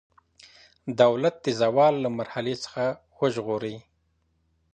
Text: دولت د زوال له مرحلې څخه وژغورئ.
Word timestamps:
دولت 1.01 1.35
د 1.41 1.47
زوال 1.61 1.93
له 2.03 2.09
مرحلې 2.19 2.55
څخه 2.63 2.83
وژغورئ. 3.19 3.75